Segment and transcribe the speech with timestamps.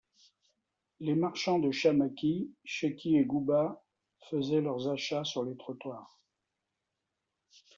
[0.99, 3.85] Les marchands de Chamakhi, Cheki et Gouba
[4.31, 6.19] faisaient leurs achats sur les trottoirs.